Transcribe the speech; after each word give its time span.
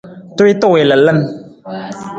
Tuwiita 0.35 0.65
wii 0.71 0.87
lalan. 0.89 1.19